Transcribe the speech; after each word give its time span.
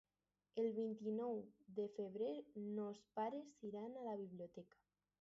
El 0.61 0.69
vint-i-nou 0.77 1.37
de 1.81 1.87
febrer 1.99 2.33
mons 2.81 3.05
pares 3.21 3.55
iran 3.73 3.97
a 4.03 4.11
la 4.11 4.21
biblioteca. 4.27 4.87